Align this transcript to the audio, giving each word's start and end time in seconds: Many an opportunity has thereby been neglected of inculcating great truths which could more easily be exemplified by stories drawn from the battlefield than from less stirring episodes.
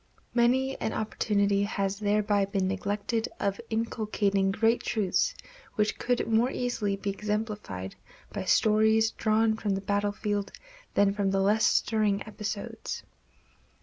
Many 0.33 0.75
an 0.81 0.93
opportunity 0.93 1.61
has 1.61 1.97
thereby 1.99 2.45
been 2.45 2.67
neglected 2.67 3.29
of 3.39 3.61
inculcating 3.69 4.49
great 4.49 4.81
truths 4.81 5.35
which 5.75 5.99
could 5.99 6.25
more 6.27 6.49
easily 6.49 6.95
be 6.95 7.11
exemplified 7.11 7.93
by 8.33 8.45
stories 8.45 9.11
drawn 9.11 9.55
from 9.57 9.75
the 9.75 9.81
battlefield 9.81 10.53
than 10.95 11.13
from 11.13 11.29
less 11.29 11.67
stirring 11.67 12.23
episodes. 12.25 13.03